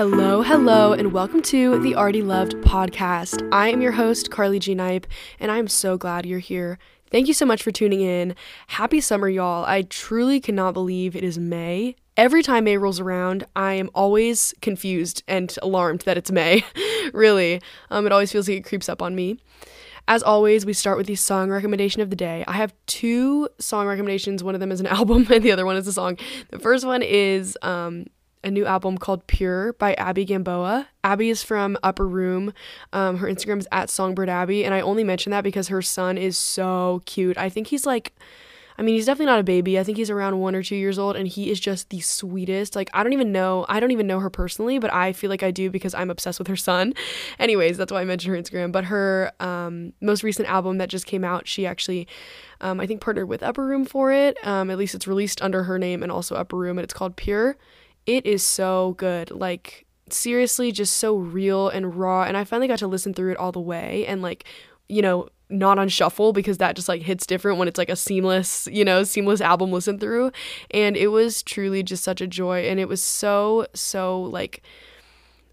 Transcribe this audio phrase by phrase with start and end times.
[0.00, 3.46] Hello, hello, and welcome to the Already Loved podcast.
[3.52, 4.74] I am your host, Carly G.
[4.74, 5.06] Knipe,
[5.38, 6.78] and I'm so glad you're here.
[7.10, 8.34] Thank you so much for tuning in.
[8.68, 9.62] Happy summer, y'all.
[9.66, 11.96] I truly cannot believe it is May.
[12.16, 16.64] Every time May rolls around, I am always confused and alarmed that it's May.
[17.12, 17.60] really.
[17.90, 19.38] Um, it always feels like it creeps up on me.
[20.08, 22.42] As always, we start with the song recommendation of the day.
[22.48, 24.42] I have two song recommendations.
[24.42, 26.16] One of them is an album, and the other one is a song.
[26.48, 28.06] The first one is um,
[28.42, 30.88] a new album called Pure by Abbie Gamboa.
[31.04, 32.52] Abbie is from Upper Room.
[32.92, 36.16] Um, her Instagram is at Songbird Abbie, and I only mention that because her son
[36.16, 37.36] is so cute.
[37.36, 38.12] I think he's like,
[38.78, 39.78] I mean, he's definitely not a baby.
[39.78, 42.74] I think he's around one or two years old, and he is just the sweetest.
[42.74, 45.42] Like, I don't even know, I don't even know her personally, but I feel like
[45.42, 46.94] I do because I'm obsessed with her son.
[47.38, 48.72] Anyways, that's why I mentioned her Instagram.
[48.72, 52.08] But her um, most recent album that just came out, she actually.
[52.62, 54.36] Um, I think partnered with Upper Room for it.
[54.46, 57.16] Um, at least it's released under her name and also Upper Room, and it's called
[57.16, 57.56] Pure
[58.06, 59.30] it is so good.
[59.30, 63.36] Like seriously just so real and raw and I finally got to listen through it
[63.36, 64.44] all the way and like
[64.88, 67.96] you know not on shuffle because that just like hits different when it's like a
[67.96, 70.30] seamless, you know, seamless album listen through.
[70.70, 72.68] And it was truly just such a joy.
[72.68, 74.62] And it was so, so like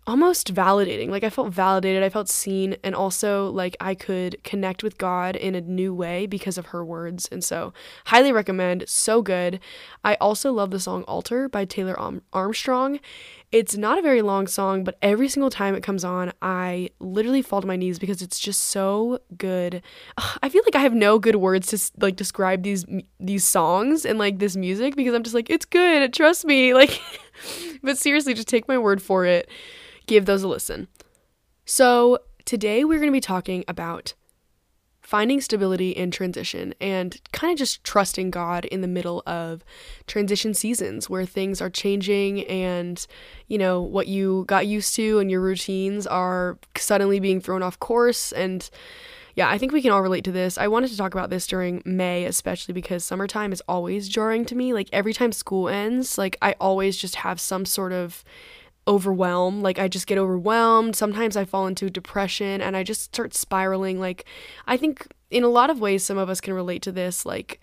[0.08, 1.10] almost validating.
[1.10, 5.36] Like I felt validated, I felt seen, and also like I could connect with God
[5.36, 7.28] in a new way because of her words.
[7.30, 7.74] And so,
[8.06, 8.88] highly recommend.
[8.88, 9.60] So good.
[10.04, 12.00] I also love the song Altar by Taylor
[12.32, 13.00] Armstrong.
[13.52, 17.42] It's not a very long song, but every single time it comes on, I literally
[17.42, 19.82] fall to my knees because it's just so good.
[20.42, 22.86] I feel like I have no good words to like describe these
[23.20, 26.74] these songs and like this music because I'm just like it's good, trust me.
[26.78, 27.02] Like
[27.82, 29.50] but seriously, just take my word for it
[30.08, 30.88] give those a listen.
[31.66, 34.14] So, today we're going to be talking about
[35.08, 39.64] finding stability in transition and kind of just trusting God in the middle of
[40.06, 43.08] transition seasons where things are changing and,
[43.48, 47.80] you know, what you got used to and your routines are suddenly being thrown off
[47.80, 48.34] course.
[48.34, 48.70] And
[49.36, 50.58] yeah, I think we can all relate to this.
[50.58, 54.56] I wanted to talk about this during May, especially because summertime is always jarring to
[54.56, 54.74] me.
[54.74, 58.26] Like every time school ends, like I always just have some sort of
[58.88, 59.62] overwhelm.
[59.62, 60.96] Like I just get overwhelmed.
[60.96, 64.00] Sometimes I fall into depression and I just start spiraling.
[64.00, 64.26] Like
[64.66, 67.60] I think in a lot of ways some of us can relate to this like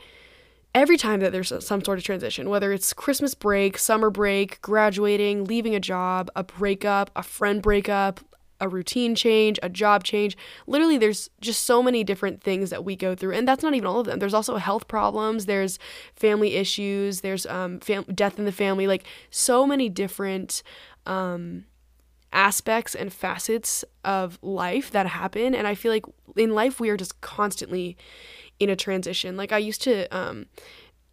[0.74, 5.44] every time that there's some sort of transition, whether it's Christmas break, summer break, graduating,
[5.44, 8.20] leaving a job, a breakup, a friend breakup,
[8.60, 10.36] a routine change, a job change.
[10.66, 13.86] Literally, there's just so many different things that we go through, and that's not even
[13.86, 14.18] all of them.
[14.18, 15.78] There's also health problems, there's
[16.14, 20.62] family issues, there's um, fam- death in the family, like so many different
[21.06, 21.64] um,
[22.32, 25.54] aspects and facets of life that happen.
[25.54, 26.04] And I feel like
[26.36, 27.96] in life, we are just constantly
[28.58, 29.36] in a transition.
[29.36, 30.46] Like, I used to um,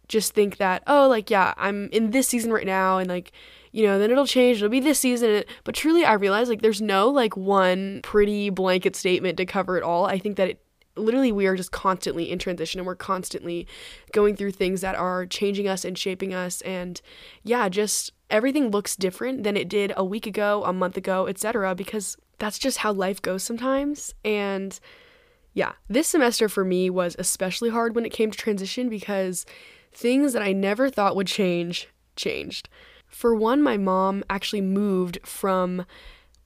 [0.08, 3.32] just think that, oh, like, yeah, I'm in this season right now, and like,
[3.72, 5.44] you know, then it'll change, it'll be this season.
[5.64, 9.82] But truly, I realized like there's no like one pretty blanket statement to cover it
[9.82, 10.04] all.
[10.04, 10.62] I think that it
[10.96, 13.66] literally we are just constantly in transition and we're constantly
[14.12, 17.00] going through things that are changing us and shaping us and
[17.42, 21.74] yeah just everything looks different than it did a week ago, a month ago, etc.
[21.74, 24.14] because that's just how life goes sometimes.
[24.24, 24.78] And
[25.54, 29.46] yeah, this semester for me was especially hard when it came to transition because
[29.92, 32.68] things that I never thought would change changed.
[33.06, 35.84] For one, my mom actually moved from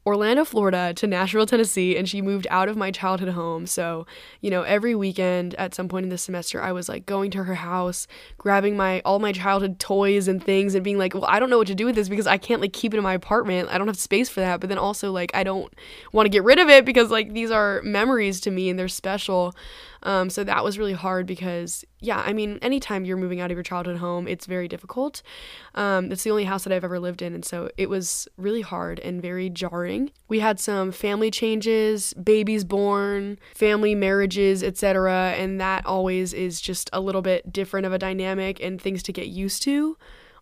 [0.07, 3.67] Orlando, Florida to Nashville, Tennessee, and she moved out of my childhood home.
[3.67, 4.07] So,
[4.41, 7.43] you know, every weekend at some point in the semester, I was like going to
[7.43, 8.07] her house,
[8.39, 11.59] grabbing my all my childhood toys and things and being like, "Well, I don't know
[11.59, 13.69] what to do with this because I can't like keep it in my apartment.
[13.71, 15.75] I don't have space for that." But then also like I don't
[16.13, 18.89] want to get rid of it because like these are memories to me and they're
[18.89, 19.57] special.
[20.03, 23.57] Um, so that was really hard because, yeah, I mean, anytime you're moving out of
[23.57, 25.23] your childhood home, it's very difficult.
[25.75, 27.35] Um, it's the only house that I've ever lived in.
[27.35, 30.11] And so it was really hard and very jarring.
[30.29, 35.35] We had some family changes, babies born, family marriages, etc.
[35.37, 39.13] And that always is just a little bit different of a dynamic and things to
[39.13, 39.97] get used to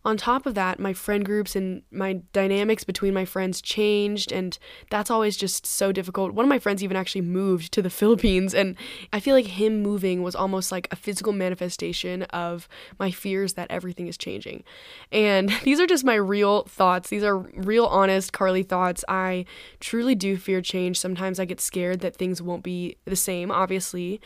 [0.04, 4.58] on top of that, my friend groups and my dynamics between my friends changed, and
[4.90, 6.32] that's always just so difficult.
[6.32, 8.76] One of my friends even actually moved to the Philippines, and
[9.12, 12.68] I feel like him moving was almost like a physical manifestation of
[12.98, 14.62] my fears that everything is changing.
[15.10, 17.08] And these are just my real thoughts.
[17.08, 19.04] These are real, honest Carly thoughts.
[19.08, 19.46] I
[19.80, 20.98] truly do fear change.
[20.98, 24.20] Sometimes I get scared that things won't be the same, obviously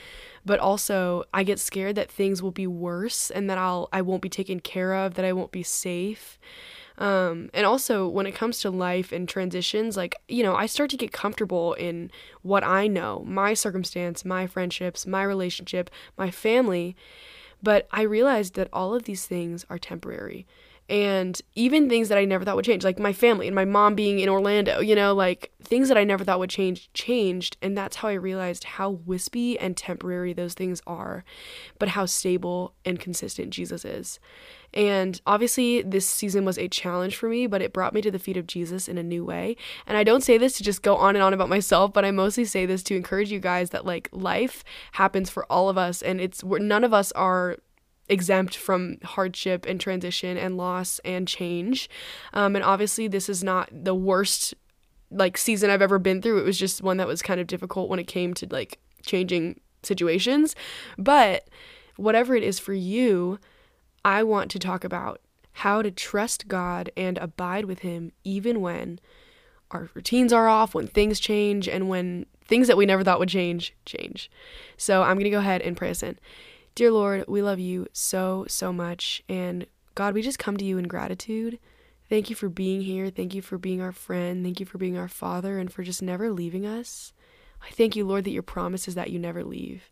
[0.48, 4.22] but also I get scared that things will be worse and that I'll I won't
[4.22, 6.38] be taken care of, that I won't be safe.
[6.96, 10.88] Um, and also when it comes to life and transitions, like, you know, I start
[10.90, 12.10] to get comfortable in
[12.40, 16.96] what I know, my circumstance, my friendships, my relationship, my family.
[17.62, 20.46] But I realized that all of these things are temporary.
[20.88, 23.94] And even things that I never thought would change, like my family and my mom
[23.94, 27.58] being in Orlando, you know, like things that I never thought would change, changed.
[27.60, 31.24] And that's how I realized how wispy and temporary those things are,
[31.78, 34.18] but how stable and consistent Jesus is.
[34.72, 38.18] And obviously, this season was a challenge for me, but it brought me to the
[38.18, 39.56] feet of Jesus in a new way.
[39.86, 42.10] And I don't say this to just go on and on about myself, but I
[42.10, 46.02] mostly say this to encourage you guys that like life happens for all of us,
[46.02, 47.56] and it's none of us are
[48.08, 51.88] exempt from hardship and transition and loss and change.
[52.32, 54.54] Um, and obviously, this is not the worst
[55.10, 56.38] like season I've ever been through.
[56.38, 59.60] It was just one that was kind of difficult when it came to like changing
[59.82, 60.54] situations.
[60.96, 61.48] But
[61.96, 63.38] whatever it is for you,
[64.04, 65.20] I want to talk about
[65.52, 69.00] how to trust God and abide with Him even when
[69.70, 73.28] our routines are off, when things change, and when things that we never thought would
[73.28, 74.30] change change.
[74.76, 76.18] So I'm going to go ahead and pray us in.
[76.78, 79.20] Dear Lord, we love you so, so much.
[79.28, 79.66] And
[79.96, 81.58] God, we just come to you in gratitude.
[82.08, 83.10] Thank you for being here.
[83.10, 84.44] Thank you for being our friend.
[84.44, 87.12] Thank you for being our father and for just never leaving us.
[87.60, 89.90] I thank you, Lord, that your promise is that you never leave.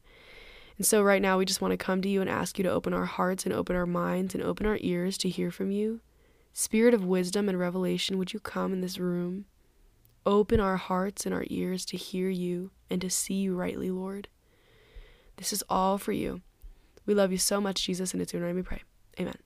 [0.77, 2.71] And so, right now, we just want to come to you and ask you to
[2.71, 6.03] open our hearts and open our minds and open our ears to hear from you.
[6.53, 9.47] Spirit of wisdom and revelation, would you come in this room?
[10.25, 14.29] Open our hearts and our ears to hear you and to see you rightly, Lord.
[15.37, 16.43] This is all for you.
[17.07, 18.83] We love you so much, Jesus, and it's your name we pray.
[19.19, 19.37] Amen.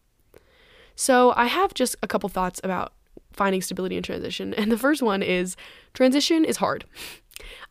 [0.97, 2.93] So, I have just a couple thoughts about
[3.33, 4.55] finding stability in transition.
[4.59, 5.57] And the first one is
[5.95, 6.85] transition is hard.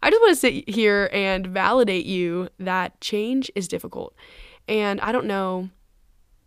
[0.01, 4.15] I just want to sit here and validate you that change is difficult.
[4.67, 5.69] And I don't know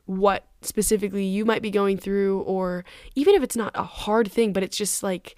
[0.07, 2.85] what specifically you might be going through, or
[3.15, 5.37] even if it's not a hard thing, but it's just like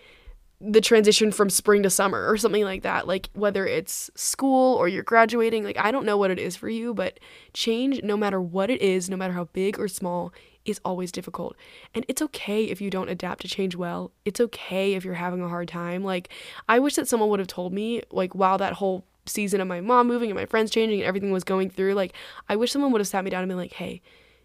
[0.67, 3.07] the transition from spring to summer or something like that.
[3.07, 6.69] Like whether it's school or you're graduating, like I don't know what it is for
[6.69, 7.21] you, but
[7.53, 10.33] change, no matter what it is, no matter how big or small,
[10.65, 11.57] is always difficult.
[11.95, 14.13] And it's okay if you don't adapt to change well.
[14.25, 16.03] It's okay if you're having a hard time.
[16.03, 16.31] Like,
[16.69, 19.81] I wish that someone would have told me, like, while that whole season of my
[19.83, 22.15] mom moving and my friends changing and everything was going through, like,
[22.49, 24.01] I wish someone would have sat me down and been like, hey,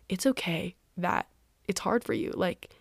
[0.10, 1.27] it's okay that
[1.68, 2.31] it's hard for you.
[2.36, 2.75] Like,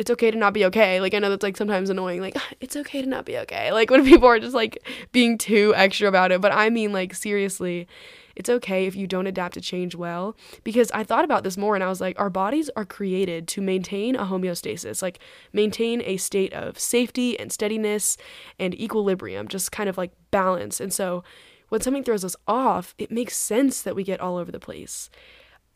[0.00, 0.98] it's okay to not be okay.
[0.98, 2.22] Like I know that's like sometimes annoying.
[2.22, 3.70] Like ah, it's okay to not be okay.
[3.80, 4.78] Like when people are just like
[5.12, 6.40] being too extra about it.
[6.40, 7.86] But I mean like seriously,
[8.34, 10.36] it's okay if you don't adapt to change well.
[10.64, 13.60] Because I thought about this more and I was like, our bodies are created to
[13.60, 15.18] maintain a homeostasis, like
[15.52, 18.16] maintain a state of safety and steadiness
[18.58, 20.80] and equilibrium, just kind of like balance.
[20.80, 21.22] And so
[21.68, 25.10] when something throws us off, it makes sense that we get all over the place.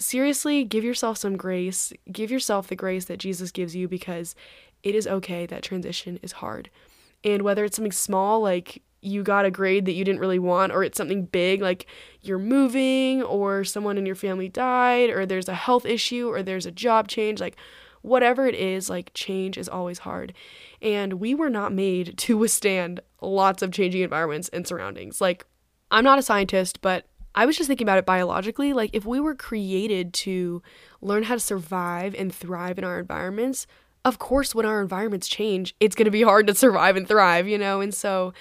[0.04, 1.90] Seriously, give yourself some grace.
[2.12, 4.34] Give yourself the grace that Jesus gives you because
[4.82, 6.68] it is okay that transition is hard.
[7.24, 10.72] And whether it's something small like you got a grade that you didn't really want,
[10.72, 11.86] or it's something big like
[12.20, 16.66] you're moving, or someone in your family died, or there's a health issue, or there's
[16.66, 17.56] a job change, like
[18.02, 20.34] whatever it is, like change is always hard.
[20.82, 25.22] And we were not made to withstand lots of changing environments and surroundings.
[25.22, 25.46] Like,
[25.90, 28.72] I'm not a scientist, but I was just thinking about it biologically.
[28.72, 30.62] Like, if we were created to
[31.00, 33.66] learn how to survive and thrive in our environments,
[34.04, 37.48] of course, when our environments change, it's going to be hard to survive and thrive,
[37.48, 37.80] you know?
[37.80, 38.32] And so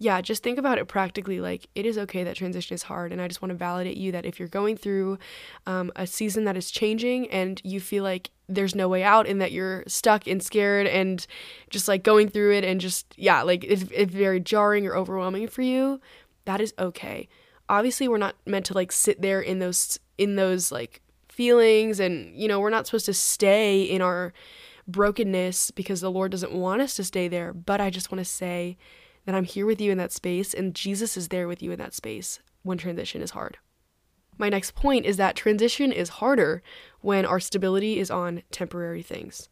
[0.00, 1.40] yeah, just think about it practically.
[1.40, 3.10] Like, it is okay that transition is hard.
[3.12, 5.18] And I just want to validate you that if you're going through
[5.66, 9.40] um, a season that is changing and you feel like there's no way out and
[9.40, 11.26] that you're stuck and scared and
[11.68, 15.48] just like going through it and just, yeah, like it's, it's very jarring or overwhelming
[15.48, 16.00] for you,
[16.44, 17.28] that is okay.
[17.68, 22.34] Obviously, we're not meant to like sit there in those, in those like feelings and,
[22.34, 24.32] you know, we're not supposed to stay in our
[24.86, 27.52] brokenness because the Lord doesn't want us to stay there.
[27.52, 28.78] But I just want to say,
[29.28, 31.78] that I'm here with you in that space and Jesus is there with you in
[31.80, 33.58] that space when transition is hard.
[34.38, 36.62] My next point is that transition is harder
[37.02, 39.50] when our stability is on temporary things.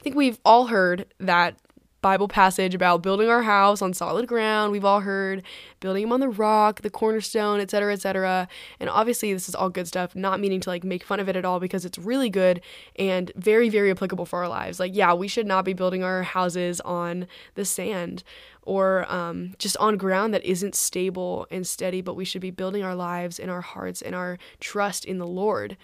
[0.00, 1.58] I think we've all heard that
[2.00, 4.70] Bible passage about building our house on solid ground.
[4.72, 5.42] We've all heard
[5.80, 8.48] building them on the rock, the cornerstone, etc., etc.
[8.78, 11.36] And obviously, this is all good stuff, not meaning to like make fun of it
[11.36, 12.60] at all because it's really good
[12.96, 14.78] and very, very applicable for our lives.
[14.78, 18.22] Like, yeah, we should not be building our houses on the sand
[18.62, 22.82] or um, just on ground that isn't stable and steady, but we should be building
[22.82, 25.76] our lives and our hearts and our trust in the Lord.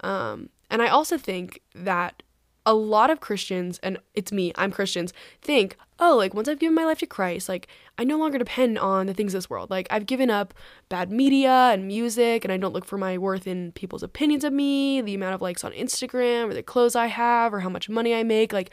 [0.00, 2.22] Um, and I also think that
[2.70, 5.12] a lot of Christians, and it's me, I'm Christians,
[5.42, 7.66] think, oh, like once I've given my life to Christ, like
[7.98, 9.70] I no longer depend on the things of this world.
[9.70, 10.54] Like I've given up
[10.88, 14.52] bad media and music, and I don't look for my worth in people's opinions of
[14.52, 17.88] me, the amount of likes on Instagram, or the clothes I have, or how much
[17.88, 18.52] money I make.
[18.52, 18.70] Like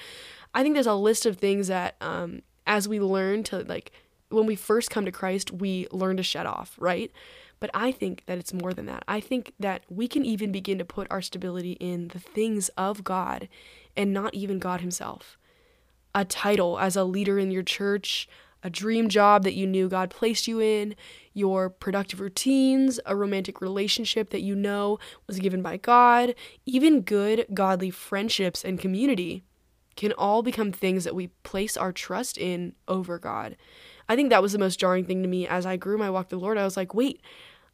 [0.54, 3.92] I think there's a list of things that, um, as we learn to like
[4.30, 7.12] when we first come to Christ, we learn to shut off, right?
[7.60, 9.04] But I think that it's more than that.
[9.08, 13.04] I think that we can even begin to put our stability in the things of
[13.04, 13.48] God
[13.98, 15.38] and not even God Himself.
[16.16, 18.30] A title as a leader in your church,
[18.64, 20.96] a dream job that you knew God placed you in,
[21.34, 26.34] your productive routines, a romantic relationship that you know was given by God,
[26.66, 29.44] even good, godly friendships and community
[29.96, 33.58] can all become things that we place our trust in over God.
[34.08, 36.26] I think that was the most jarring thing to me as I grew my walk
[36.26, 36.58] with the Lord.
[36.58, 37.22] I was like, wait,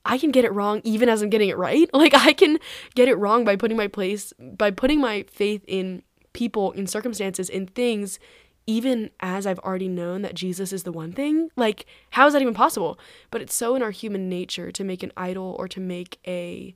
[0.06, 1.90] I can get it wrong even as I'm getting it right.
[1.94, 2.60] Like I can
[2.96, 6.02] get it wrong by putting my place by putting my faith in
[6.34, 8.20] people, in circumstances, in things
[8.66, 11.50] even as I've already known that Jesus is the one thing.
[11.56, 12.98] Like how is that even possible?
[13.30, 16.76] But it's so in our human nature to make an idol or to make a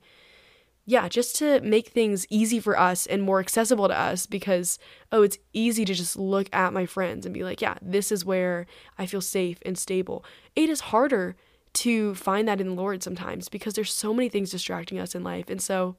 [0.84, 4.78] yeah, just to make things easy for us and more accessible to us because,
[5.12, 8.24] oh, it's easy to just look at my friends and be like, yeah, this is
[8.24, 8.64] where
[8.96, 10.24] I feel safe and stable.
[10.56, 11.36] It is harder
[11.74, 15.22] to find that in the Lord sometimes because there's so many things distracting us in
[15.22, 15.50] life.
[15.50, 15.96] And so,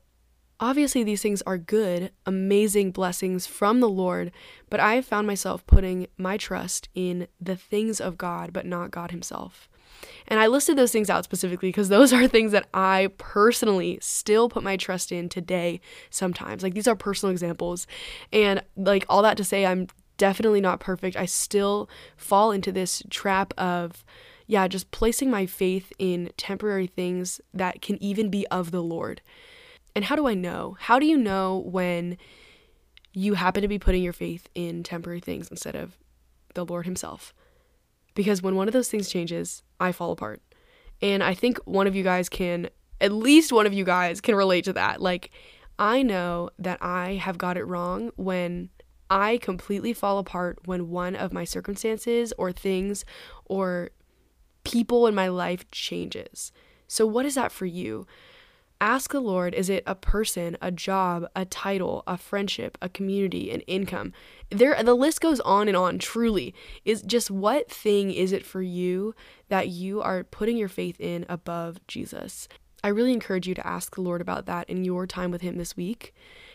[0.59, 4.31] obviously, these things are good, amazing blessings from the Lord,
[4.69, 8.91] but I have found myself putting my trust in the things of God, but not
[8.91, 9.69] God Himself.
[10.27, 14.49] And I listed those things out specifically because those are things that I personally still
[14.49, 16.63] put my trust in today sometimes.
[16.63, 17.87] Like these are personal examples.
[18.31, 19.87] And like all that to say, I'm
[20.17, 21.15] definitely not perfect.
[21.15, 24.05] I still fall into this trap of,
[24.47, 29.21] yeah, just placing my faith in temporary things that can even be of the Lord.
[29.95, 30.77] And how do I know?
[30.79, 32.17] How do you know when
[33.13, 35.97] you happen to be putting your faith in temporary things instead of
[36.53, 37.33] the Lord Himself?
[38.15, 40.41] Because when one of those things changes, I fall apart.
[41.01, 42.69] And I think one of you guys can,
[42.99, 45.01] at least one of you guys can relate to that.
[45.01, 45.31] Like,
[45.77, 48.69] I know that I have got it wrong when
[49.09, 53.05] I completely fall apart when one of my circumstances or things
[53.45, 53.91] or
[54.63, 56.51] people in my life changes.
[56.87, 58.05] So, what is that for you?
[58.81, 63.51] Ask the Lord is it a person, a job, a title, a friendship, a community,
[63.51, 64.13] an income?
[64.49, 66.55] There the list goes on and on truly.
[66.85, 69.13] Is just what thing is it for you
[69.49, 72.47] that you are putting your faith in above Jesus?
[72.81, 75.57] I really encourage you to ask the Lord about that in your time with him
[75.57, 76.13] this week.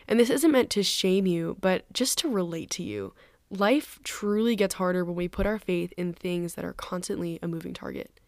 [0.08, 3.12] And this isn't meant to shame you, but just to relate to you.
[3.50, 7.48] Life truly gets harder when we put our faith in things that are constantly a
[7.48, 8.18] moving target.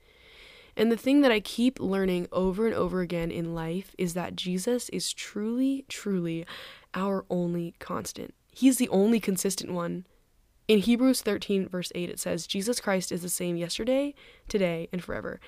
[0.76, 4.36] And the thing that I keep learning over and over again in life is that
[4.36, 6.44] Jesus is truly, truly
[6.94, 8.34] our only constant.
[8.52, 10.06] He's the only consistent one.
[10.68, 14.14] In Hebrews 13, verse 8, it says, Jesus Christ is the same yesterday,
[14.48, 15.40] today, and forever.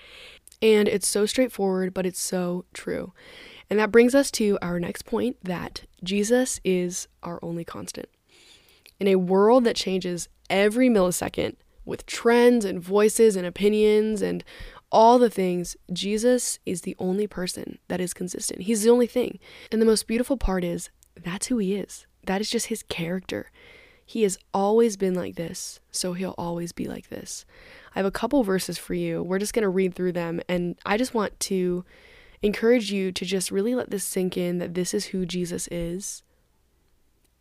[0.62, 3.12] And it's so straightforward, but it's so true.
[3.68, 8.08] And that brings us to our next point that Jesus is our only constant.
[9.00, 14.44] In a world that changes every millisecond with trends and voices and opinions and
[14.90, 18.62] all the things, Jesus is the only person that is consistent.
[18.62, 19.38] He's the only thing.
[19.70, 22.06] And the most beautiful part is that's who he is.
[22.24, 23.50] That is just his character.
[24.04, 27.44] He has always been like this, so he'll always be like this.
[27.94, 29.22] I have a couple verses for you.
[29.22, 31.84] We're just going to read through them, and I just want to
[32.40, 36.22] encourage you to just really let this sink in that this is who Jesus is.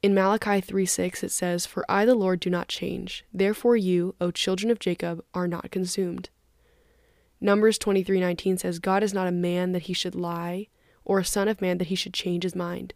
[0.04, 3.24] In Malachi 3 6, it says, For I, the Lord, do not change.
[3.34, 6.30] Therefore, you, O children of Jacob, are not consumed.
[7.40, 10.68] Numbers 23:19 says God is not a man that he should lie
[11.06, 12.94] or a son of man that he should change his mind.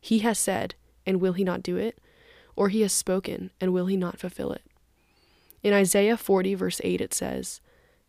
[0.00, 0.74] He has said,
[1.06, 1.98] and will he not do it?
[2.56, 4.62] Or he has spoken, and will he not fulfill it?
[5.62, 7.60] In Isaiah 40 verse 8 it says,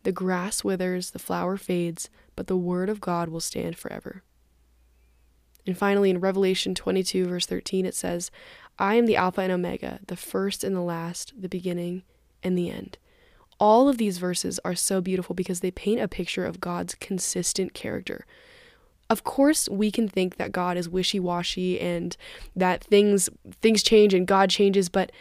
[0.04, 4.24] "The grass withers, the flower fades, but the word of God will stand forever."
[5.68, 8.30] And finally in Revelation 22 verse 13 it says,
[8.78, 12.04] "I am the Alpha and Omega, the first and the last, the beginning
[12.44, 12.98] and the end."
[13.60, 17.74] All of these verses are so beautiful because they paint a picture of God's consistent
[17.74, 18.26] character.
[19.10, 22.18] Of course, we can think that God is wishy-washy and
[22.56, 23.30] that things
[23.62, 25.12] things change and God changes, but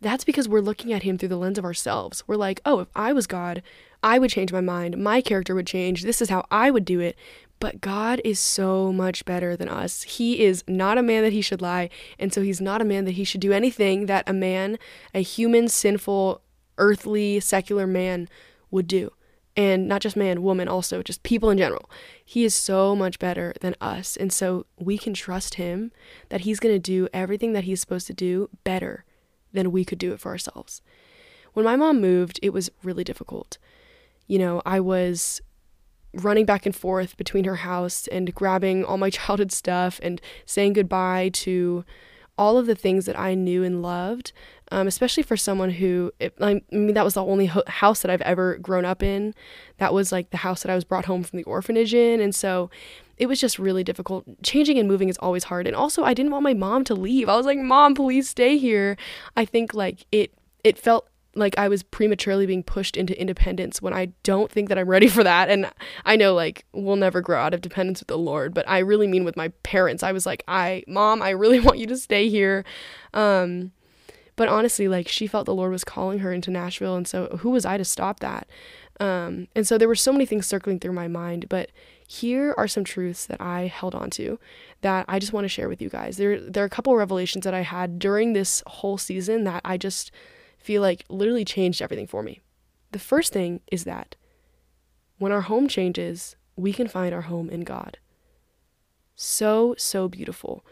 [0.00, 2.22] that's because we're looking at him through the lens of ourselves.
[2.26, 3.62] We're like, "Oh, if I was God,
[4.02, 4.96] I would change my mind.
[4.96, 6.02] My character would change.
[6.02, 7.16] This is how I would do it."
[7.58, 10.02] But God is so much better than us.
[10.02, 13.04] He is not a man that he should lie, and so he's not a man
[13.04, 14.78] that he should do anything that a man,
[15.14, 16.40] a human, sinful,
[16.80, 18.28] earthly, secular man
[18.70, 19.12] would do.
[19.56, 21.90] And not just man, woman, also, just people in general.
[22.24, 24.16] He is so much better than us.
[24.16, 25.92] And so we can trust him
[26.28, 29.04] that he's going to do everything that he's supposed to do better
[29.52, 30.82] than we could do it for ourselves.
[31.52, 33.58] When my mom moved, it was really difficult.
[34.26, 35.40] You know, I was
[36.14, 40.74] running back and forth between her house and grabbing all my childhood stuff and saying
[40.74, 41.84] goodbye to
[42.40, 44.32] all of the things that I knew and loved,
[44.72, 48.10] um, especially for someone who, it, I mean, that was the only ho- house that
[48.10, 49.34] I've ever grown up in.
[49.76, 52.18] That was like the house that I was brought home from the orphanage in.
[52.18, 52.70] And so
[53.18, 54.24] it was just really difficult.
[54.42, 55.66] Changing and moving is always hard.
[55.66, 57.28] And also, I didn't want my mom to leave.
[57.28, 58.96] I was like, Mom, please stay here.
[59.36, 60.32] I think like it,
[60.64, 64.78] it felt like I was prematurely being pushed into independence when I don't think that
[64.78, 65.48] I'm ready for that.
[65.48, 65.70] And
[66.04, 69.06] I know like we'll never grow out of dependence with the Lord, but I really
[69.06, 70.02] mean with my parents.
[70.02, 72.64] I was like, I, mom, I really want you to stay here.
[73.14, 73.72] Um,
[74.36, 76.96] but honestly, like she felt the Lord was calling her into Nashville.
[76.96, 78.48] And so who was I to stop that?
[78.98, 81.70] Um, and so there were so many things circling through my mind, but
[82.06, 84.38] here are some truths that I held on to
[84.82, 86.16] that I just want to share with you guys.
[86.16, 89.76] There, there are a couple revelations that I had during this whole season that I
[89.76, 90.10] just
[90.60, 92.40] feel like literally changed everything for me.
[92.92, 94.16] The first thing is that
[95.18, 97.98] when our home changes, we can find our home in God.
[99.14, 100.64] So, so beautiful.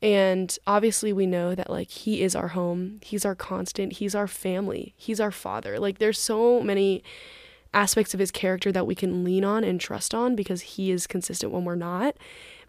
[0.00, 4.28] And obviously, we know that like He is our home, He's our constant, He's our
[4.28, 5.78] family, He's our Father.
[5.78, 7.02] Like, there's so many
[7.74, 11.06] aspects of His character that we can lean on and trust on because He is
[11.06, 12.16] consistent when we're not.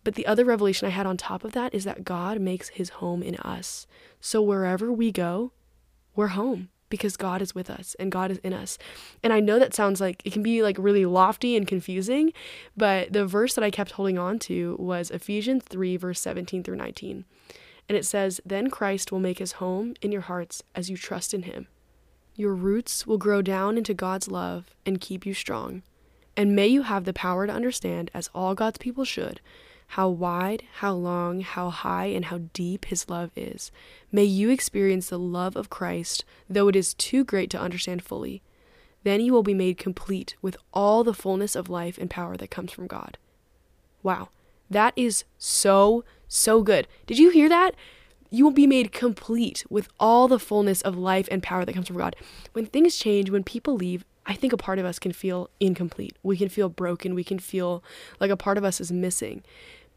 [0.04, 2.89] But the other revelation I had on top of that is that God makes His
[2.89, 3.86] home in us.
[4.20, 5.51] So, wherever we go,
[6.20, 8.78] we're home because God is with us and God is in us.
[9.24, 12.34] And I know that sounds like it can be like really lofty and confusing,
[12.76, 16.76] but the verse that I kept holding on to was Ephesians 3, verse 17 through
[16.76, 17.24] 19.
[17.88, 21.34] And it says, Then Christ will make his home in your hearts as you trust
[21.34, 21.68] in him.
[22.36, 25.84] Your roots will grow down into God's love and keep you strong.
[26.36, 29.40] And may you have the power to understand, as all God's people should,
[29.93, 33.72] how wide, how long, how high, and how deep His love is.
[34.12, 38.43] May you experience the love of Christ, though it is too great to understand fully.
[39.03, 42.51] Then you will be made complete with all the fullness of life and power that
[42.51, 43.17] comes from God.
[44.03, 44.29] Wow,
[44.69, 46.88] that is so, so good.
[47.08, 47.72] Did you hear that?
[48.29, 51.88] You will be made complete with all the fullness of life and power that comes
[51.88, 52.15] from God.
[52.53, 56.15] When things change, when people leave, I think a part of us can feel incomplete.
[56.22, 57.15] We can feel broken.
[57.15, 57.84] We can feel
[58.19, 59.41] like a part of us is missing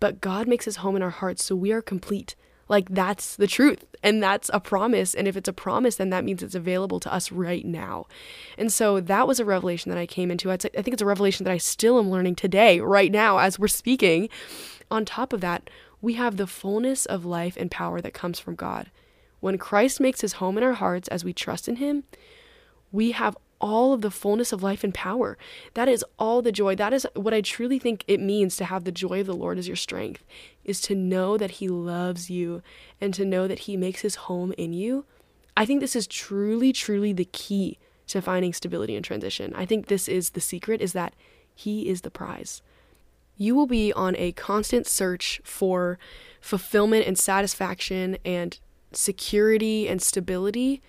[0.03, 2.35] but God makes his home in our hearts, so we are complete.
[2.69, 5.15] Like that's the truth and that's a promise.
[5.15, 8.07] And if it's a promise, then that means it's available to us right now.
[8.59, 10.51] And so that was a revelation that I came into.
[10.51, 13.69] I think it's a revelation that I still am learning today, right now, as we're
[13.69, 14.29] speaking.
[14.91, 18.57] On top of that, we have the fullness of life and power that comes from
[18.57, 18.91] God.
[19.39, 22.03] When Christ makes his home in our hearts as we trust in him,
[22.91, 25.39] we have all of the fullness of life and power.
[25.75, 26.75] That is all the joy.
[26.75, 29.57] That is what I truly think it means to have the joy of the Lord
[29.57, 30.25] as your strength,
[30.65, 32.63] is to know that He loves you
[33.01, 35.07] and to know that He makes His home in you.
[35.57, 39.55] I think this is truly, truly the key to finding stability in transition.
[39.55, 41.15] I think this is the secret is that
[41.55, 42.61] He is the prize.
[43.37, 45.99] You will be on a constant search for
[46.41, 48.59] fulfillment and satisfaction and
[48.93, 50.83] security and stability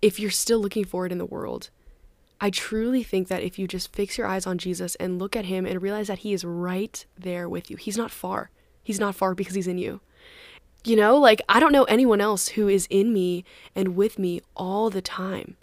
[0.00, 1.70] if you're still looking for it in the world.
[2.42, 5.44] I truly think that if you just fix your eyes on Jesus and look at
[5.44, 8.50] him and realize that he is right there with you, he's not far.
[8.82, 10.00] He's not far because he's in you.
[10.84, 13.44] You know, like I don't know anyone else who is in me
[13.76, 15.56] and with me all the time.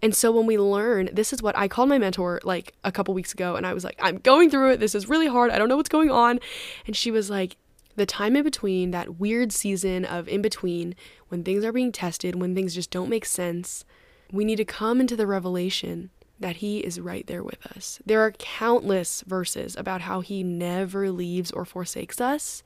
[0.00, 3.12] And so when we learn, this is what I called my mentor like a couple
[3.12, 4.80] weeks ago, and I was like, I'm going through it.
[4.80, 5.50] This is really hard.
[5.50, 6.40] I don't know what's going on.
[6.86, 7.56] And she was like,
[7.94, 10.94] the time in between, that weird season of in between,
[11.28, 13.84] when things are being tested, when things just don't make sense,
[14.32, 16.10] we need to come into the revelation
[16.40, 18.00] that He is right there with us.
[18.06, 22.62] There are countless verses about how He never leaves or forsakes us.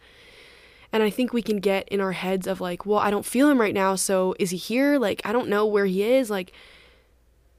[0.92, 3.48] And I think we can get in our heads of like, well, I don't feel
[3.48, 4.98] Him right now, so is He here?
[4.98, 6.28] Like, I don't know where He is.
[6.28, 6.52] Like,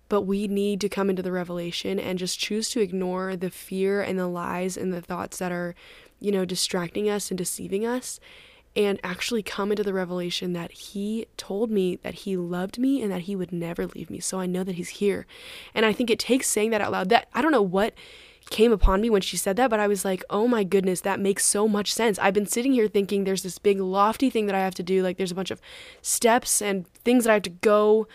[0.09, 4.01] but we need to come into the revelation and just choose to ignore the fear
[4.01, 5.73] and the lies and the thoughts that are,
[6.19, 8.19] you know, distracting us and deceiving us
[8.75, 13.11] and actually come into the revelation that he told me that he loved me and
[13.11, 14.19] that he would never leave me.
[14.19, 15.27] So I know that he's here.
[15.75, 17.09] And I think it takes saying that out loud.
[17.09, 17.93] That I don't know what
[18.49, 21.19] came upon me when she said that, but I was like, "Oh my goodness, that
[21.19, 24.55] makes so much sense." I've been sitting here thinking there's this big lofty thing that
[24.55, 25.61] I have to do, like there's a bunch of
[26.01, 28.07] steps and things that I have to go,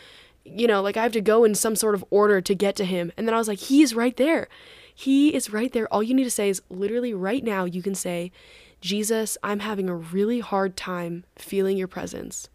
[0.44, 2.84] you know, like I have to go in some sort of order to get to
[2.84, 3.12] him.
[3.16, 4.48] And then I was like, "He is right there."
[4.94, 5.86] He is right there.
[5.92, 8.32] All you need to say is literally right now you can say,
[8.80, 12.48] Jesus, I'm having a really hard time feeling your presence.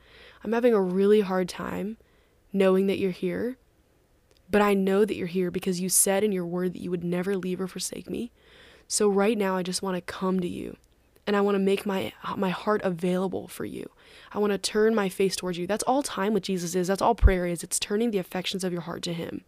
[0.43, 1.97] I'm having a really hard time
[2.51, 3.57] knowing that you're here.
[4.49, 7.03] But I know that you're here because you said in your word that you would
[7.03, 8.31] never leave or forsake me.
[8.88, 10.77] So right now I just want to come to you
[11.25, 13.89] and I want to make my my heart available for you.
[14.31, 15.65] I want to turn my face towards you.
[15.65, 16.88] That's all time with Jesus is.
[16.88, 17.63] That's all prayer is.
[17.63, 19.43] It's turning the affections of your heart to him.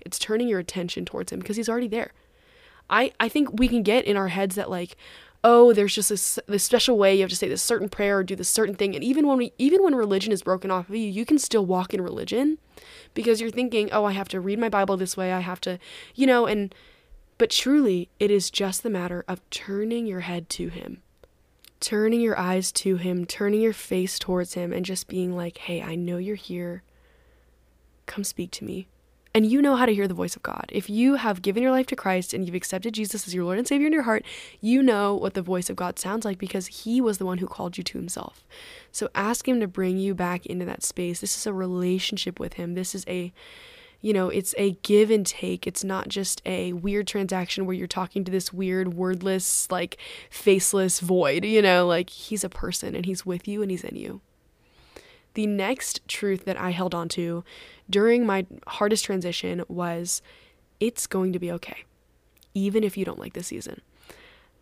[0.00, 2.12] It's turning your attention towards him because he's already there.
[2.88, 4.96] I I think we can get in our heads that like
[5.42, 8.24] oh, there's just this, this special way you have to say this certain prayer or
[8.24, 8.94] do this certain thing.
[8.94, 11.64] And even when we, even when religion is broken off of you, you can still
[11.64, 12.58] walk in religion
[13.14, 15.32] because you're thinking, oh, I have to read my Bible this way.
[15.32, 15.78] I have to,
[16.14, 16.74] you know, and,
[17.38, 21.00] but truly, it is just the matter of turning your head to Him,
[21.80, 25.80] turning your eyes to Him, turning your face towards Him, and just being like, hey,
[25.80, 26.82] I know you're here.
[28.04, 28.88] Come speak to me
[29.32, 30.66] and you know how to hear the voice of God.
[30.70, 33.58] If you have given your life to Christ and you've accepted Jesus as your Lord
[33.58, 34.24] and Savior in your heart,
[34.60, 37.46] you know what the voice of God sounds like because He was the one who
[37.46, 38.44] called you to Himself.
[38.90, 41.20] So ask Him to bring you back into that space.
[41.20, 42.74] This is a relationship with Him.
[42.74, 43.32] This is a
[44.02, 45.66] you know, it's a give and take.
[45.66, 49.98] It's not just a weird transaction where you're talking to this weird, wordless, like
[50.30, 53.96] faceless void, you know, like he's a person and he's with you and he's in
[53.96, 54.22] you.
[55.34, 57.44] The next truth that I held on to
[57.90, 60.22] during my hardest transition was
[60.78, 61.84] it's going to be okay,
[62.54, 63.80] even if you don't like the season.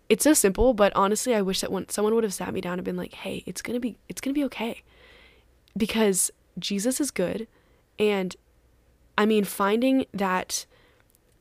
[0.08, 2.78] It's so simple, but honestly, I wish that when someone would have sat me down
[2.78, 4.82] and been like, "Hey, it's gonna be, it's gonna be okay,"
[5.76, 7.46] because Jesus is good,
[7.98, 8.34] and
[9.18, 10.64] I mean, finding that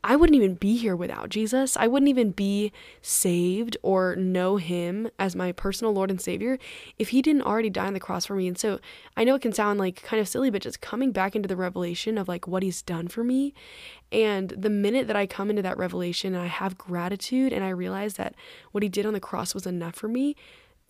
[0.09, 1.75] I wouldn't even be here without Jesus.
[1.75, 6.57] I wouldn't even be saved or know him as my personal Lord and Savior
[6.97, 8.47] if he didn't already die on the cross for me.
[8.47, 8.79] And so
[9.17, 11.57] I know it can sound like kind of silly, but just coming back into the
[11.57, 13.53] revelation of like what he's done for me.
[14.09, 17.69] And the minute that I come into that revelation and I have gratitude and I
[17.69, 18.33] realize that
[18.71, 20.37] what he did on the cross was enough for me,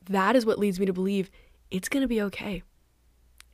[0.08, 1.32] that is what leads me to believe
[1.72, 2.62] it's going to be okay.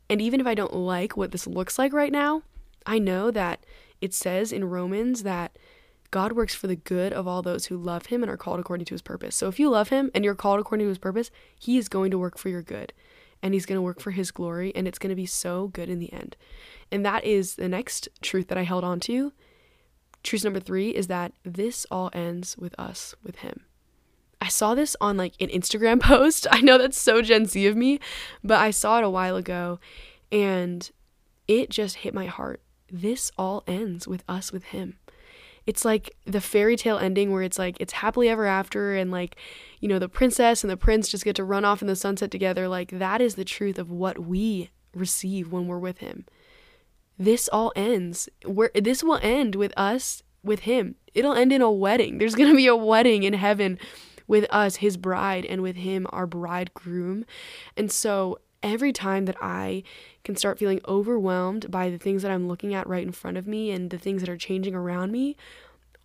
[0.09, 2.43] And even if I don't like what this looks like right now,
[2.85, 3.65] I know that
[4.03, 5.57] it says in Romans that
[6.11, 8.85] God works for the good of all those who love him and are called according
[8.87, 9.33] to his purpose.
[9.33, 12.11] So if you love him and you're called according to his purpose, he is going
[12.11, 12.91] to work for your good
[13.41, 15.87] and he's going to work for his glory and it's going to be so good
[15.87, 16.35] in the end.
[16.91, 19.31] And that is the next truth that I held on to.
[20.21, 23.61] Truth number 3 is that this all ends with us with him.
[24.41, 26.45] I saw this on like an Instagram post.
[26.51, 28.01] I know that's so Gen Z of me,
[28.43, 29.79] but I saw it a while ago
[30.29, 30.91] and
[31.47, 32.61] it just hit my heart
[32.93, 34.97] this all ends with us with him.
[35.65, 39.35] It's like the fairy tale ending where it's like it's happily ever after and like,
[39.79, 42.31] you know, the princess and the prince just get to run off in the sunset
[42.31, 42.67] together.
[42.67, 46.25] Like that is the truth of what we receive when we're with him.
[47.17, 48.29] This all ends.
[48.45, 50.95] Where this will end with us with him.
[51.13, 52.17] It'll end in a wedding.
[52.17, 53.79] There's going to be a wedding in heaven
[54.27, 57.25] with us, his bride, and with him, our bridegroom.
[57.77, 59.83] And so every time that I
[60.23, 63.45] can start feeling overwhelmed by the things that I'm looking at right in front of
[63.45, 65.35] me and the things that are changing around me,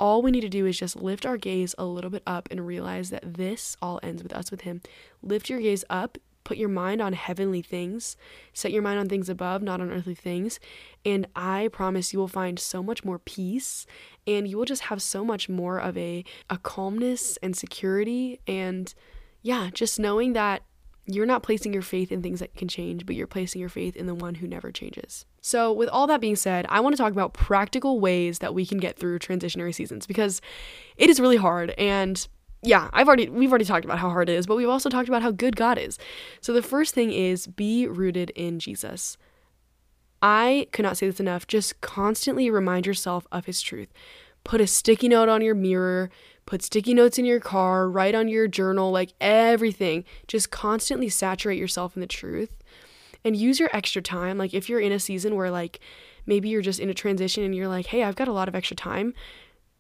[0.01, 2.67] all we need to do is just lift our gaze a little bit up and
[2.67, 4.81] realize that this all ends with us with Him.
[5.23, 8.17] Lift your gaze up, put your mind on heavenly things,
[8.53, 10.61] set your mind on things above, not on earthly things.
[11.05, 13.87] And I promise you will find so much more peace
[14.27, 18.41] and you will just have so much more of a, a calmness and security.
[18.47, 18.95] And
[19.43, 20.63] yeah, just knowing that
[21.09, 23.97] you're not placing your faith in things that can change, but you're placing your faith
[23.97, 25.25] in the one who never changes.
[25.41, 28.67] So, with all that being said, I want to talk about practical ways that we
[28.67, 30.41] can get through transitionary seasons because
[30.97, 32.27] it is really hard and
[32.63, 35.09] yeah, I've already we've already talked about how hard it is, but we've also talked
[35.09, 35.99] about how good God is.
[36.41, 39.17] So the first thing is be rooted in Jesus.
[40.21, 41.47] I could not say this enough.
[41.47, 43.93] Just constantly remind yourself of his truth.
[44.43, 46.11] Put a sticky note on your mirror,
[46.49, 50.03] put sticky notes in your car, write on your journal, like everything.
[50.27, 52.57] Just constantly saturate yourself in the truth
[53.23, 54.39] and use your extra time.
[54.39, 55.79] Like if you're in a season where like
[56.25, 58.55] maybe you're just in a transition and you're like, "Hey, I've got a lot of
[58.55, 59.13] extra time."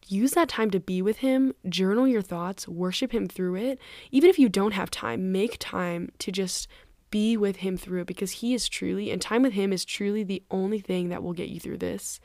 [0.08, 3.78] Use that time to be with him, journal your thoughts, worship him through it.
[4.10, 6.68] Even if you don't have time, make time to just
[7.10, 10.22] be with him through it because he is truly and time with him is truly
[10.22, 12.20] the only thing that will get you through this.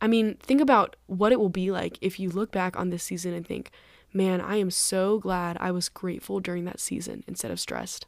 [0.00, 3.02] I mean, think about what it will be like if you look back on this
[3.02, 3.70] season and think,
[4.12, 8.06] man, I am so glad I was grateful during that season instead of stressed.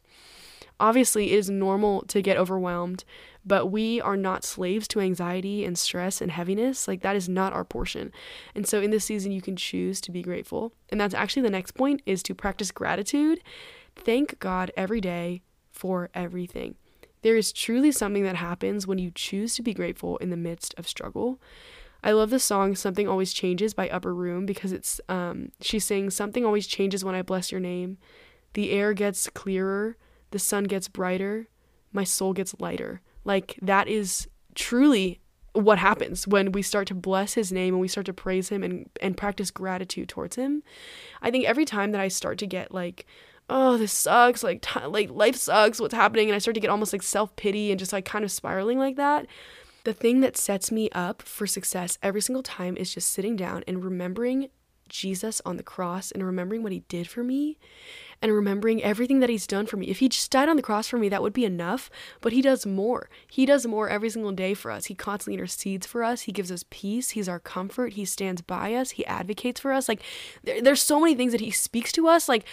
[0.81, 3.05] Obviously, it is normal to get overwhelmed,
[3.45, 6.87] but we are not slaves to anxiety and stress and heaviness.
[6.87, 8.13] Like, that is not our portion.
[8.55, 10.73] And so, in this season, you can choose to be grateful.
[10.91, 13.41] And that's actually the next point is to practice gratitude.
[13.97, 16.77] Thank God every day for everything.
[17.23, 20.75] There is truly something that happens when you choose to be grateful in the midst
[20.79, 21.41] of struggle.
[22.03, 26.15] I love the song Something Always Changes by Upper Room because it's um she sings
[26.15, 27.99] something always changes when I bless your name.
[28.55, 29.97] The air gets clearer,
[30.31, 31.49] the sun gets brighter,
[31.93, 33.01] my soul gets lighter.
[33.25, 35.21] Like that is truly
[35.53, 38.63] what happens when we start to bless his name and we start to praise him
[38.63, 40.63] and and practice gratitude towards him.
[41.21, 43.07] I think every time that I start to get like
[43.51, 46.71] oh this sucks like t- like life sucks what's happening and I start to get
[46.71, 49.27] almost like self-pity and just like kind of spiraling like that
[49.85, 53.65] the thing that sets me up for success every single time is just sitting down
[53.67, 54.49] and remembering
[54.89, 57.59] Jesus on the cross and remembering what he did for me
[58.21, 59.87] and remembering everything that he's done for me.
[59.87, 61.89] If he just died on the cross for me, that would be enough,
[62.21, 63.09] but he does more.
[63.31, 64.87] He does more every single day for us.
[64.87, 66.23] He constantly intercedes for us.
[66.23, 67.11] He gives us peace.
[67.11, 67.93] He's our comfort.
[67.93, 68.91] He stands by us.
[68.91, 69.89] He advocates for us.
[69.89, 70.03] Like
[70.43, 72.45] there, there's so many things that he speaks to us like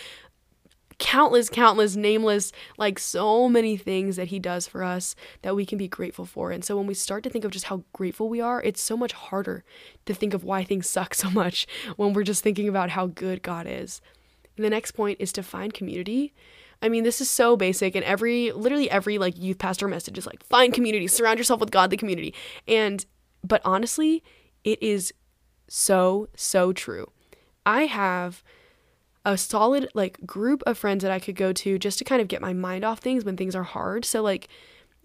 [1.00, 5.78] countless, countless, nameless, like so many things that he does for us that we can
[5.78, 6.52] be grateful for.
[6.52, 8.96] And so when we start to think of just how grateful we are, it's so
[8.96, 9.64] much harder
[10.06, 13.42] to think of why things suck so much when we're just thinking about how good
[13.42, 14.02] God is.
[14.56, 16.34] And the next point is to find community.
[16.82, 20.26] I mean, this is so basic, and every literally every like youth pastor message is
[20.26, 22.34] like find community, surround yourself with godly community.
[22.68, 23.06] And
[23.44, 24.24] but honestly,
[24.64, 25.14] it is
[25.68, 27.12] so so true.
[27.66, 28.44] I have
[29.26, 32.28] a solid like group of friends that I could go to just to kind of
[32.28, 34.06] get my mind off things when things are hard.
[34.06, 34.48] So like,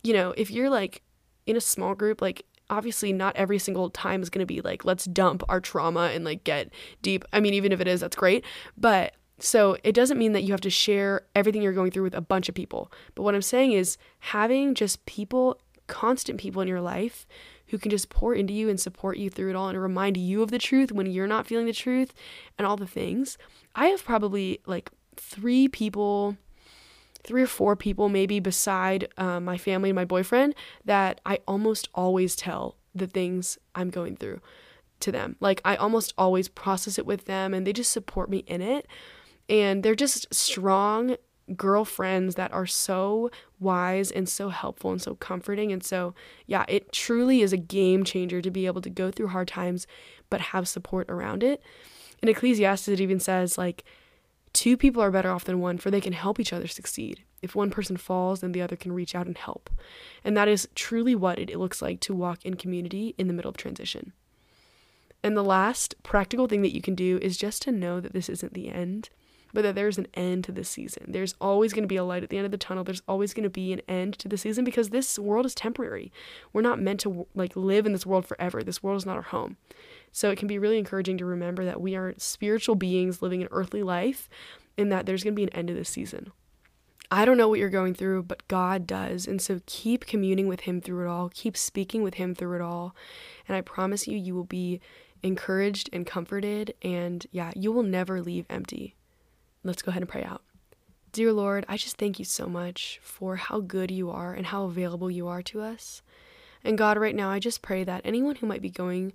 [0.02, 1.02] you know, if you're like
[1.46, 4.84] in a small group, like obviously not every single time is going to be like
[4.84, 6.70] let's dump our trauma and like get
[7.02, 7.24] deep.
[7.32, 8.44] I mean, even if it is, that's great.
[8.76, 12.14] But so it doesn't mean that you have to share everything you're going through with
[12.14, 12.92] a bunch of people.
[13.14, 17.26] But what I'm saying is having just people, constant people in your life
[17.70, 20.42] who can just pour into you and support you through it all and remind you
[20.42, 22.12] of the truth when you're not feeling the truth
[22.58, 23.38] and all the things.
[23.74, 26.36] I have probably like three people,
[27.22, 30.54] three or four people maybe beside uh, my family and my boyfriend
[30.84, 34.40] that I almost always tell the things I'm going through
[35.00, 35.36] to them.
[35.38, 38.86] Like I almost always process it with them and they just support me in it.
[39.48, 41.16] And they're just strong
[41.56, 45.72] girlfriends that are so wise and so helpful and so comforting.
[45.72, 46.14] And so,
[46.46, 49.86] yeah, it truly is a game changer to be able to go through hard times
[50.28, 51.62] but have support around it.
[52.22, 53.84] In Ecclesiastes, it even says, like,
[54.52, 57.24] two people are better off than one, for they can help each other succeed.
[57.42, 59.70] If one person falls, then the other can reach out and help.
[60.22, 63.48] And that is truly what it looks like to walk in community in the middle
[63.48, 64.12] of transition.
[65.22, 68.28] And the last practical thing that you can do is just to know that this
[68.28, 69.10] isn't the end
[69.52, 71.04] but that there's an end to this season.
[71.08, 72.84] There's always going to be a light at the end of the tunnel.
[72.84, 76.12] There's always going to be an end to the season because this world is temporary.
[76.52, 78.62] We're not meant to like live in this world forever.
[78.62, 79.56] This world is not our home.
[80.12, 83.48] So it can be really encouraging to remember that we are spiritual beings living an
[83.50, 84.28] earthly life
[84.76, 86.32] and that there's going to be an end to this season.
[87.12, 89.26] I don't know what you're going through, but God does.
[89.26, 91.28] And so keep communing with Him through it all.
[91.34, 92.94] Keep speaking with Him through it all.
[93.48, 94.80] And I promise you, you will be
[95.22, 96.74] encouraged and comforted.
[96.82, 98.94] And yeah, you will never leave empty.
[99.62, 100.42] Let's go ahead and pray out.
[101.12, 104.64] Dear Lord, I just thank you so much for how good you are and how
[104.64, 106.02] available you are to us.
[106.64, 109.12] And God, right now, I just pray that anyone who might be going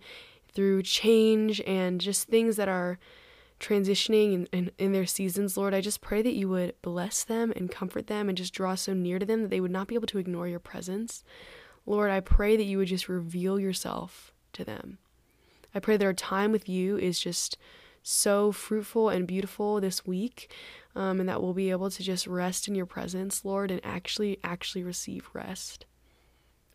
[0.54, 3.00] through change and just things that are
[3.60, 7.54] transitioning in, in, in, their seasons, Lord, I just pray that you would bless them
[7.56, 9.96] and comfort them and just draw so near to them that they would not be
[9.96, 11.24] able to ignore your presence.
[11.86, 14.98] Lord, I pray that you would just reveal yourself to them.
[15.74, 17.58] I pray that our time with you is just
[18.08, 20.54] so fruitful and beautiful this week,
[20.96, 24.38] um, and that we'll be able to just rest in your presence, Lord, and actually,
[24.44, 25.86] actually receive rest.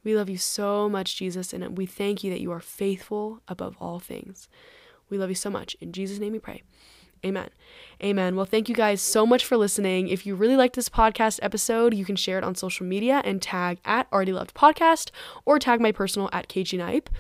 [0.02, 3.76] We love you so much, Jesus, and we thank you that you are faithful above
[3.80, 4.48] all things.
[5.08, 5.76] We love you so much.
[5.80, 6.62] In Jesus' name we pray.
[7.24, 7.50] Amen.
[8.02, 8.34] Amen.
[8.34, 10.08] Well, thank you guys so much for listening.
[10.08, 13.42] If you really like this podcast episode, you can share it on social media and
[13.42, 15.10] tag at Already Loved Podcast
[15.44, 17.10] or tag my personal at KG Knipe.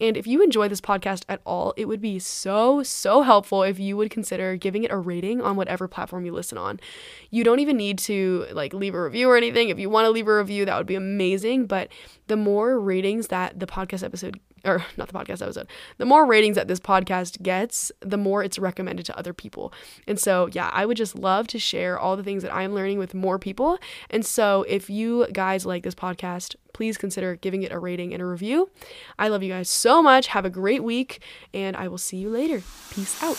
[0.00, 3.78] And if you enjoy this podcast at all, it would be so, so helpful if
[3.78, 6.80] you would consider giving it a rating on whatever platform you listen on.
[7.28, 9.68] You don't even need to like leave a review or anything.
[9.68, 11.66] If you want to leave a review, that would be amazing.
[11.66, 11.88] But
[12.28, 15.68] the more ratings that the podcast episode or not the podcast episode,
[15.98, 19.72] the more ratings that this podcast gets, the more it's recommended to other people.
[20.06, 22.98] And so, yeah, I would just love to share all the things that I'm learning
[22.98, 23.78] with more people.
[24.10, 28.22] And so, if you guys like this podcast, please consider giving it a rating and
[28.22, 28.70] a review.
[29.18, 30.28] I love you guys so much.
[30.28, 31.20] Have a great week,
[31.52, 32.62] and I will see you later.
[32.90, 33.36] Peace out.